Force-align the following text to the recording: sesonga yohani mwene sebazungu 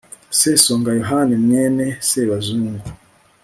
sesonga 0.39 0.89
yohani 0.99 1.33
mwene 1.45 1.85
sebazungu 2.07 2.85